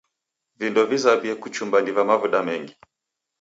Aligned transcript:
Vindo 0.59 0.81
vizamie 0.93 1.33
kuchumba 1.41 1.77
ni 1.81 1.91
va 1.97 2.03
mavuda 2.09 2.39
mengi. 2.47 2.75